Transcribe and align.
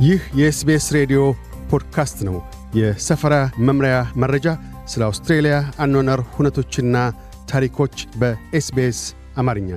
ይህ 0.00 0.22
የ 0.38 0.57
SBS 0.57 0.86
ሬዲዮ 0.96 1.20
ፖድካስት 1.70 2.18
ነው። 2.26 2.34
የሰፈራ 2.76 3.34
መምሪያ 3.66 3.94
መረጃ፣ 4.22 4.46
ስለ 4.86 5.02
አውስትሬልያ 5.06 5.54
አኗኗር 5.84 6.20
ሁነቶችና 6.34 6.96
ታሪኮች 7.48 7.96
በ 8.20 8.51
SBS 8.51 8.98
አማርኛ። 9.36 9.70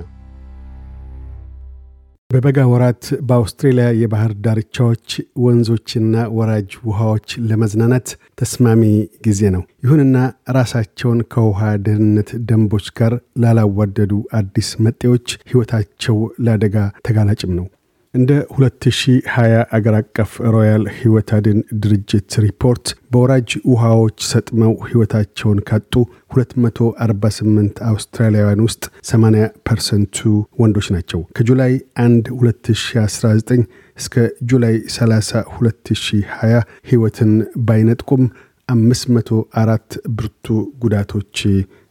በበጋ 2.30 2.58
ወራት 2.72 3.04
በአውስትሬልያ 3.28 3.86
የባህር 4.00 4.32
ዳርቻዎች 4.44 5.08
ወንዞችና 5.44 6.26
ወራጅ 6.36 6.70
ውሃዎች 6.88 7.28
ለመዝናናት 7.48 8.08
ተስማሚ 8.40 8.82
ጊዜ 9.26 9.42
ነው። 9.56 9.64
ይሁንና 9.84 10.16
ራሳቸውን 10.58 11.20
ከውሃ 11.32 11.72
ደህንነት 11.86 12.30
ደንቦች 12.48 12.88
ጋር 12.98 13.14
ላላዋደዱ 13.44 14.12
አዲስ 14.38 14.70
መጤዎች 14.86 15.28
ሕይወታቸው 15.50 16.18
ለአደጋ 16.46 16.76
ተጋላጭም 17.08 17.54
ነው። 17.58 17.66
እንደ 18.14 18.30
2020 18.52 19.34
አገር 19.76 19.94
አቀፍ 19.98 20.30
ሮያል 20.54 20.84
ሕይወት 20.96 21.28
አድን 21.36 21.58
ድርጅት 21.82 22.32
ሪፖርት 22.44 22.86
በወራጅ 23.12 23.50
ውሃዎች 23.72 24.16
ሰጥመው 24.30 24.72
ሕይወታቸውን 24.86 25.58
ካጡ 25.68 25.92
248 26.34 27.78
አውስትራሊያውያን 27.90 28.64
ውስጥ 28.66 28.82
80 29.10 29.46
ፐርሰንቱ 29.68 30.18
ወንዶች 30.62 30.88
ናቸው። 30.96 31.22
ከጁላይ 31.38 31.72
1 32.02 32.32
2019 32.34 33.62
እስከ 33.98 34.16
ጁላይ 34.50 34.76
30 34.90 35.44
2020 35.54 36.60
ሕይወትን 36.90 37.32
ባይነጥቁም 37.66 38.24
504 38.72 39.98
ብርቱ 40.16 40.46
ጉዳቶች 40.82 41.36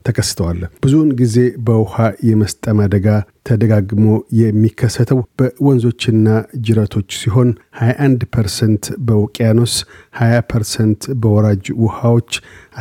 ተከስተዋል። 0.06 0.60
ብዙውን 0.84 1.10
ጊዜ 1.20 1.36
በውሃ 1.68 1.96
የመስጠም 2.28 2.78
አደጋ 2.84 3.08
ተደጋግሞ 3.50 4.06
የሚከሰተው 4.40 5.20
በወንዞችና 5.40 6.28
ጅረቶች 6.66 7.10
ሲሆን 7.20 7.50
21 7.82 8.26
ፐርሰንት 8.36 8.86
በውቅያኖስ፣ 9.08 9.74
20 10.20 10.42
ፐርሰንት 10.52 11.02
በወራጅ 11.22 11.66
ውሃዎች፣ 11.84 12.32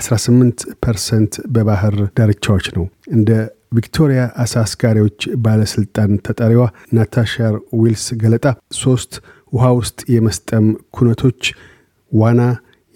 18 0.01 0.67
ፐርሰንት 0.85 1.35
በባህር 1.55 1.97
ዳርቻዎች 2.19 2.69
ነው። 2.77 2.87
እንደ 3.17 3.31
ቪክቶሪያ 3.77 4.21
አሳ 4.43 4.55
አስጋሪዎች 4.63 5.19
ባለሥልጣን 5.45 6.13
ተጠሪዋ 6.27 6.63
ናታሻ 6.97 7.57
ዊልስ 7.81 8.07
ገለጣ 8.23 8.47
ሶስት 8.79 9.13
ውሃ 9.53 9.67
ውስጥ 9.79 9.99
የመስጠም 10.15 10.67
ኩነቶች 10.91 11.43
ዋና፣ 12.13 12.41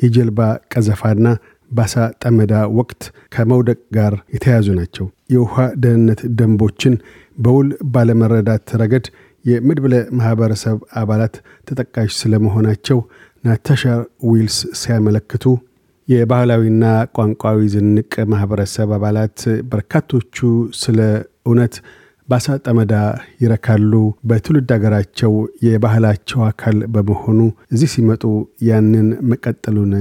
የጀልባ 0.02 0.40
ቀዘፋና 0.72 1.26
በአሳ 1.70 1.94
ጠመዳ 2.22 2.54
ወቅት 2.78 3.02
ከመውደቅ 3.34 3.78
ጋር 3.96 4.14
የተያያዙ 4.34 4.68
ናቸው። 4.78 5.04
የውሃ 5.34 5.54
ደህንነት 5.82 6.20
ደንቦችን 6.38 6.94
በውል 7.38 7.68
ባለመረዳት 7.94 8.66
ረገድ 8.80 9.06
የመድብለ 9.44 9.94
ማኅበረሰብ 10.18 10.78
አባላት 11.00 11.34
ተጠቃሽ 11.68 12.10
ስለመሆናቸው 12.20 12.98
ናታሻ 13.44 13.84
ዊልስ 14.30 14.58
ሲያመለክቱ 14.80 15.44
የባህላዊና 16.08 16.84
ቋንቋዊ 17.16 17.58
ዝንቅ 17.74 18.12
ማኅበረሰብ 18.32 18.88
አባላት 18.96 19.40
በርካቶቹ 19.70 20.36
ስለ 20.80 20.98
እውነት 21.46 21.74
በአሳ 22.32 22.54
ጠመዳ 22.64 22.92
ይረካሉ። 23.42 23.92
በትውልድ 24.28 24.70
አገራቸው 24.74 25.32
የባህላቸው 25.66 26.40
አካል 26.48 26.78
በመሆኑ 26.94 27.38
እዚህ 27.72 27.90
ሲመጡ 27.94 28.22
ያንን 28.68 29.08
መቀጠሉን 29.30 29.92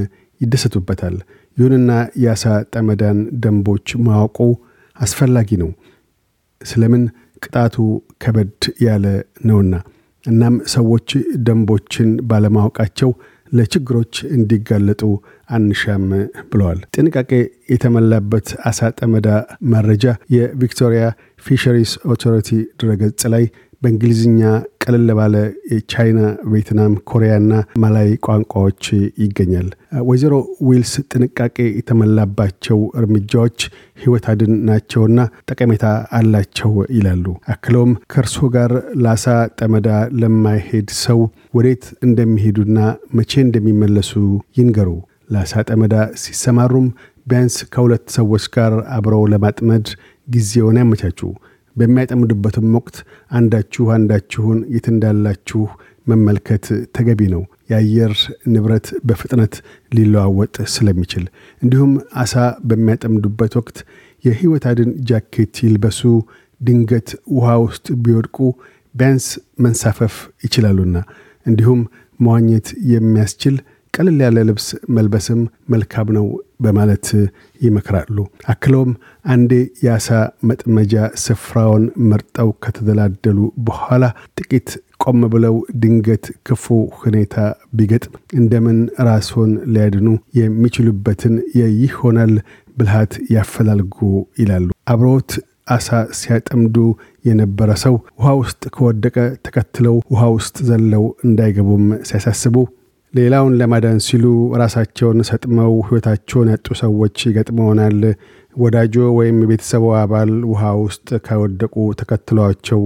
ይደሰቱበታል። 0.41 1.15
ይሁንና 1.57 1.91
የአሳ 2.23 2.43
ጠመዳን 2.73 3.17
ደንቦች 3.43 3.87
ማወቁ 4.05 4.37
አስፈላጊ 4.95 5.49
ነው። 5.63 5.71
ስለምን 6.61 7.03
ቅጣቱ 7.43 7.75
ከበድ 8.23 8.53
ያለ 8.85 9.05
ነውና። 9.45 9.75
እናም 10.25 10.55
ሰዎች 10.73 11.09
ደንቦችን 11.45 12.09
ባለማወቃቸው 12.29 13.11
ለችግሮች 13.51 14.15
እንዲጋለጡ 14.35 15.01
አንሻም 15.49 16.05
ብለዋል። 16.51 16.79
ጥንቃቄ 16.95 17.31
የተሞላበት 17.73 18.47
አሳ 18.69 18.89
ጠመዳ 18.99 19.27
መረጃ 19.73 20.05
የቪክቶሪያ 20.35 21.03
Fisheries 21.45 21.93
Authority 22.13 22.49
ድረገጽ 22.81 23.21
ላይ 23.33 23.45
በእንግሊዝኛ 23.81 24.41
ቀለል 24.83 25.09
ባለ 25.17 25.35
የቻይና፣ 25.71 26.19
ቬትናም፣ 26.51 26.93
ኮሪያና 27.09 27.51
ማላይ 27.83 28.09
ቋንቋዎች 28.25 28.83
ይገኛል። 29.23 29.67
ወይዘሮ 30.09 30.33
ዊልስ 30.67 30.93
ጥንቃቄ 31.11 31.57
የተሞላባቸው 31.71 32.79
እርምጃዎች 32.99 33.57
ሕይወት 34.01 34.25
አድን 34.31 34.53
ናቸውና 34.67 35.17
ጠቀሜታ 35.49 35.85
አላቸው 36.19 36.73
ይላሉ። 36.95 37.25
አክለውም 37.53 37.93
ከእርሶ 38.13 38.49
ጋር 38.55 38.73
ለአሳ 39.03 39.25
ጠመዳ 39.61 39.89
ለማይሄድ 40.21 40.89
ሰው 41.03 41.21
ወዴት 41.53 41.85
እንደሚሄዱና 42.07 42.77
መቼ 43.13 43.33
እንደሚመለሱ 43.45 44.13
ይንገሩ። 44.59 44.89
ለአሳ 45.33 45.53
ጠመዳ 45.69 45.95
ሲሰማሩም 46.21 46.87
ቢያንስ 47.27 47.55
ከሁለት 47.73 48.05
ሰዎች 48.15 48.45
ጋር 48.55 48.73
አብረው 48.95 49.23
ለማጥመድ 49.33 49.87
ጊዜውን 50.27 50.79
ያመቻቹ። 50.79 51.19
በሚያጠምዱበትም 51.75 52.67
ወቅት 52.77 52.97
አንዳችሁ 53.31 53.85
አንዳችሁን 53.95 54.59
የት 54.75 54.87
እንዳላችሁ 54.91 55.61
መመልከት 56.07 56.65
ተገቢ 56.95 57.21
ነው። 57.33 57.41
የአየር 57.69 58.13
ንብረት 58.53 58.87
በፍጥነት 59.07 59.53
ሊለዋወጥ 59.91 60.55
ስለሚችል፣ 60.73 61.25
እንዲሁም 61.61 61.91
አሳ 62.21 62.33
በሚያጠምዱበት 62.69 63.53
ወቅት 63.59 63.77
የሕይወት 64.23 64.65
አድን 64.71 64.91
ጃኬት 65.09 65.55
ይልበሱ። 65.65 66.01
ድንገት 66.61 67.09
ውሃ 67.35 67.49
ውስጥ 67.63 67.87
ቢወድቁ 68.03 68.37
ቢያንስ 68.95 69.27
መንሳፈፍ 69.65 70.15
ይችላሉና፣ 70.43 70.97
እንዲሁም 71.45 71.79
መዋኘት 72.19 72.67
የሚያስችል 72.91 73.55
ቀለል 73.93 74.19
ያለ 74.23 74.39
ልብስ 74.49 74.67
መልበስም 74.95 75.39
መልካም 75.73 76.09
ነው 76.17 76.25
በማለት 76.61 77.07
ይመክራሉ። 77.61 78.17
አክለውም 78.53 78.91
አንዴ 79.25 79.51
የአሳ 79.85 80.07
መጥመጃ 80.49 80.93
ስፍራውን 81.23 81.83
መርጠው 82.09 82.49
ከተደላደሉ 82.63 83.37
በኋላ 83.67 84.03
ጥቂት 84.37 84.69
ቆም 85.03 85.21
ብለው 85.33 85.55
ድንገት 85.81 86.25
ክፉ 86.47 86.65
ሁኔታ 86.99 87.35
ቢገጥም 87.77 88.15
እንደምን 88.39 88.79
ራስዎን 89.07 89.53
ሊያድኑ 89.73 90.07
የሚችሉበትን 90.39 91.35
የይሆናል 91.59 92.33
ብልሃት 92.77 93.13
ያፈላልጉ 93.35 93.97
ይላሉ። 94.41 94.67
አብረውት 94.91 95.31
አሳ 95.71 95.89
ሲያጠምዱ 96.19 96.77
የነበረ 97.25 97.71
ሰው 97.83 97.95
ውሃ 98.17 98.29
ውስጥ 98.39 98.61
ከወደቀ 98.75 99.17
ተከትለው 99.45 99.95
ውሃ 100.13 100.23
ውስጥ 100.35 100.55
ዘለው 100.69 101.03
እንዳይገቡም 101.25 101.85
ሲያሳስቡ 102.07 102.55
ሌላውን 103.13 103.55
ለማዳን 103.59 103.97
ሲሉ 104.05 104.25
ራሳቸውን 104.61 105.17
ሰጥመው 105.29 105.73
ሕይወታቸውን 105.87 106.51
ያጡ 106.51 106.67
ሰዎች 106.81 107.15
ይገጥመውናል። 107.27 107.97
ወዳጆ 108.55 108.95
ወይም 109.17 109.37
የቤተሰቡ 109.43 109.83
አባል 109.99 110.31
ውሃ 110.51 110.63
ውስጥ 110.81 111.09
ከወደቁ 111.25 111.75
ተከትሏቸው 111.99 112.81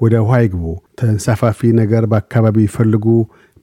ወደ 0.00 0.14
ውሃ 0.24 0.38
ይግቡ። 0.44 0.64
ተንሳፋፊ 1.00 1.60
ነገር 1.80 2.04
በአካባቢ 2.12 2.56
ይፈልጉ። 2.66 3.04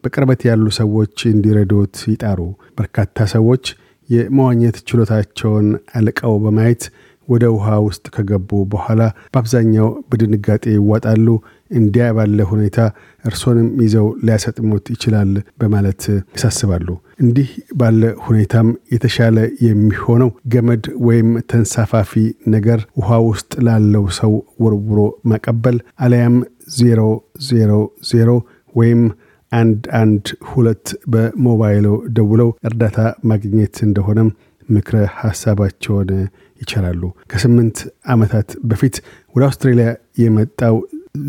በቅርበት 0.03 0.41
ያሉ 0.49 0.65
ሰዎች 0.79 1.17
እንዲረዱት 1.31 1.95
ይጣሩ። 2.11 2.39
በርካታ 2.77 3.25
ሰዎች 3.33 3.65
የመዋኘት 4.09 4.77
ችሎታቸውን 4.87 5.67
አልቀው 5.95 6.33
በማየት 6.43 6.83
ወደ 7.31 7.45
ውሃ 7.55 7.67
ውስጥ 7.85 8.05
ከገቡ 8.15 8.59
በኋላ 8.71 9.01
በአብዛኛው 9.33 9.87
በድንጋጤ 10.09 10.63
ይዋጣሉ። 10.75 11.27
እንዲያ 11.71 12.05
ባለ 12.15 12.39
ሁኔታ 12.49 12.77
እርሶንም 13.25 13.67
ይዘው 13.83 14.07
ሊያሰጥሙት 14.25 14.85
ይችላል 14.93 15.29
በማለት 15.61 16.01
ያሳስባሉ። 16.35 16.87
እንዲህ 17.23 17.49
ባለ 17.79 18.01
ሁኔታም 18.25 18.67
የተሻለ 18.93 19.37
የሚሆነው 19.67 20.31
ገመድ 20.53 20.85
ወይም 21.07 21.29
ተንሳፋፊ 21.51 22.13
ነገር 22.55 22.79
ውሃ 22.99 23.19
ውስጥ 23.29 23.51
ላለው 23.67 24.05
ሰው 24.19 24.33
ወርውሮ 24.63 24.99
ማቀበል 25.31 25.77
አለያም 26.05 26.37
ዜሮ 26.79 27.01
ዜሮ 27.49 27.71
ዜሮ 28.11 28.29
ወይም 28.75 29.01
አንድ 29.51 29.81
አንድ 29.99 30.25
ሁለት 30.49 30.85
በሞባይሎ 31.13 31.87
ደውለው 32.17 32.49
እርዳታ 32.67 32.99
ማግኘት 33.31 33.75
እንደሆነም 33.87 34.29
ምክረ 34.69 34.97
ሐሳባቸውን 35.17 36.09
ይችላሉ። 36.61 37.01
ከስምንት 37.31 37.77
ዓመታት 38.13 38.49
በፊት 38.71 38.97
ወደ 39.35 39.43
አውስትራሊያ 39.47 39.89
የመጣው 40.23 40.75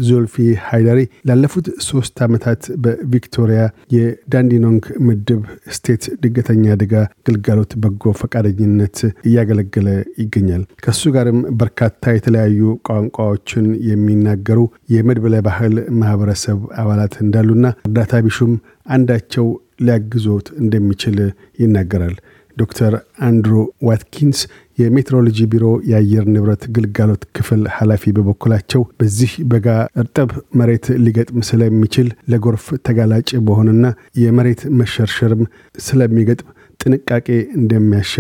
ዞልፊ 0.07 0.35
ሃይዳሪ 0.67 0.99
ላለፉት 1.29 1.67
ሶስት 1.87 2.17
ዓመታት 2.27 2.63
በቪክቶሪያ 2.83 3.63
የዳንዲኖንግ 3.95 4.85
ምድብ 5.07 5.41
ስቴት 5.77 6.05
ድንገተኛ 6.23 6.65
አደጋ 6.75 6.93
ግልጋሎት 7.29 7.73
በጎ 7.83 8.13
ፈቃደኝነት 8.21 8.99
እያገለገለ 9.29 9.89
ይገኛል። 10.23 10.63
ከሱ 10.85 11.03
ጋርም 11.17 11.41
በርካታ 11.61 12.15
የተለያዩ 12.15 12.61
ቋንቋዎችን 12.89 13.67
የሚናገሩ 13.91 14.61
የመድብለ 14.95 15.37
ባህል 15.49 15.75
ማህበረሰብ 16.01 16.61
አባላት 16.83 17.17
እንዳሉና 17.25 17.67
እርዳታ 17.87 18.23
ቢሹም 18.27 18.55
አንዳቸው 18.93 19.49
ሊያግዞት 19.83 20.47
እንደሚችል 20.61 21.19
ይናገራል። 21.61 22.17
ዶክተር 22.57 22.95
አንድሩ 23.27 23.55
ዋትኪንስ 23.89 24.41
የሜትሮሎጂ 24.79 25.39
ቢሮ 25.53 25.65
የአየር 25.91 26.25
ንብረት 26.35 26.63
ግልጋሎት 26.77 27.23
ክፍል 27.37 27.63
ኃላፊ 27.77 28.13
በበኩላቸው 28.17 28.83
በዚህ 29.01 29.33
በጋ 29.53 29.67
እርጥብ 30.03 30.31
መሬት 30.61 30.87
ሊገጥም 31.05 31.47
ስለሚችል 31.49 32.09
ለጎርፍ 32.33 32.67
ተጋላጭ 32.89 33.31
በሆንና 33.49 33.85
የመሬት 34.23 34.63
መሸርሸርም 34.81 35.43
ስለሚገጥም 35.83 36.51
ጥንቃቄ 36.81 37.29
እንደሚያሻ 37.59 38.15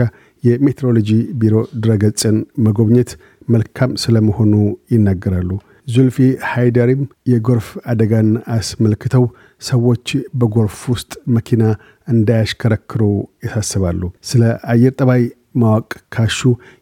የሜትሮሎጂ 0.44 1.10
ቢሮ 1.40 1.54
ድረገጽን 1.82 2.36
መጎብኘት 2.66 3.10
መልካም 3.48 3.92
ስለመሆኑ 4.02 4.52
ይናገራሉ። 4.94 5.50
ዙልፊ 5.88 6.16
ሃይደሪም 6.50 7.02
የጎርፍ 7.30 7.68
አደጋን 7.90 8.28
አስመልክተው 8.56 9.24
ሰዎች 9.62 10.06
በጎርፍ 10.40 10.78
ውስጥ 10.92 11.12
መኪና 11.36 11.62
እንዳያሽከረክሩ 12.08 13.02
ያሳስባሉ። 13.46 14.00
ስለ 14.30 14.42
አየር 14.72 14.94
ጠባይ 14.98 15.22
ማወቅ 15.54 15.90
ካሹ 16.14 16.38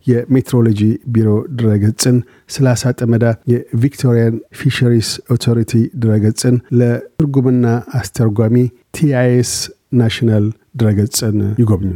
የሜትሮሎጂ 0.06 0.80
ቢሮ 1.14 1.28
ድረገጽን፣ 1.58 2.18
ስለ 2.50 2.66
አሳ 2.72 2.92
ጠመዳ 2.98 3.24
የቪክቶሪያን 3.52 4.36
Fisheries 4.58 5.08
Authority 5.34 5.72
ድረገጽን፣ 6.02 6.58
ለትርጉምና 6.80 7.66
አስተርጓሚ 8.00 8.56
TIS 8.98 9.52
National 9.94 10.46
ድረገጽን 10.76 11.38
ይጎብኙ። 11.60 11.92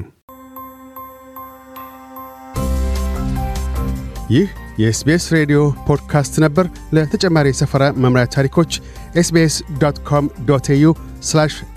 ይህ 4.30 4.50
የኤስቤስ 4.79 5.25
ሬዲዮ 5.33 5.59
ፖድካስት 5.87 6.35
ነበር። 6.39 6.65
ለተጨማሪ 6.93 7.47
የሰፈራ 7.49 7.83
መምሪያ 7.95 8.25
ታሪኮች 8.25 8.71
ኤስቤስ 9.15 9.55
ዶት 9.77 9.99
ኮም 10.09 10.27
ዶት 10.45 10.69
ኤዩ 10.69 10.93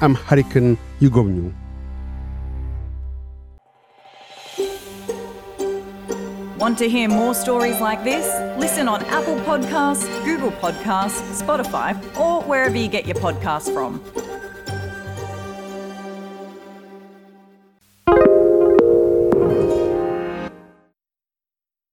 አምሐሪክን 0.03 0.69
ይጎብኙ። 1.03 1.39
Want 6.59 6.79
to 6.79 6.89
hear 6.89 7.09
more 7.11 7.35
stories 7.35 7.81
like 7.81 8.05
this? 8.05 8.27
Listen 8.56 8.87
on 8.87 9.00
Apple 9.09 9.39
Podcasts, 9.41 10.05
Google 10.25 10.53
Podcasts, 10.53 11.21
Spotify, 11.43 11.89
or 12.17 12.35
wherever 12.43 12.77
you 12.77 12.87
get 12.89 13.05
your 13.05 13.17
podcasts 13.17 13.69
from. 13.75 13.93